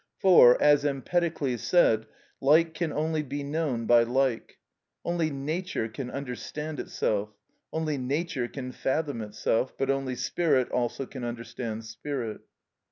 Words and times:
For, 0.17 0.59
as 0.59 0.83
Empedocles 0.83 1.61
said, 1.61 2.07
like 2.41 2.73
can 2.73 2.91
only 2.91 3.21
be 3.21 3.43
known 3.43 3.85
by 3.85 4.01
like: 4.01 4.57
only 5.05 5.29
nature 5.29 5.87
can 5.87 6.09
understand 6.09 6.79
itself: 6.79 7.29
only 7.71 7.99
nature 7.99 8.47
can 8.47 8.71
fathom 8.71 9.21
itself: 9.21 9.77
but 9.77 9.91
only 9.91 10.15
spirit 10.15 10.71
also 10.71 11.05
can 11.05 11.23
understand 11.23 11.85
spirit. 11.85 12.41